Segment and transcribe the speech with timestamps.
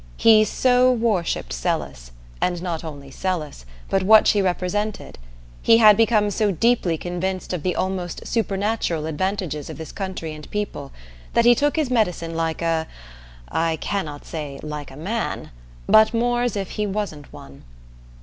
[0.17, 2.09] He so worshipped Celis,
[2.41, 5.19] and not only Celis, but what she represented;
[5.61, 10.49] he had become so deeply convinced of the almost supernatural advantages of this country and
[10.49, 10.91] people,
[11.35, 12.87] that he took his medicine like a
[13.49, 15.51] I cannot say "like a man,"
[15.85, 17.63] but more as if he wasn't one.